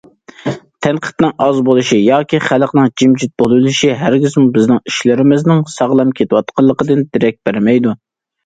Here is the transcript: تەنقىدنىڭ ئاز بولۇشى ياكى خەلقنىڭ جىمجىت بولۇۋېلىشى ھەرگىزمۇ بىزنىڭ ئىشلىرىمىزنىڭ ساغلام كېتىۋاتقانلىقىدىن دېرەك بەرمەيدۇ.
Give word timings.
تەنقىدنىڭ 0.85 1.33
ئاز 1.47 1.59
بولۇشى 1.67 1.99
ياكى 1.99 2.39
خەلقنىڭ 2.45 2.87
جىمجىت 3.01 3.33
بولۇۋېلىشى 3.43 3.91
ھەرگىزمۇ 4.01 4.47
بىزنىڭ 4.57 4.81
ئىشلىرىمىزنىڭ 4.93 5.63
ساغلام 5.77 6.15
كېتىۋاتقانلىقىدىن 6.21 7.09
دېرەك 7.15 7.39
بەرمەيدۇ. 7.51 7.97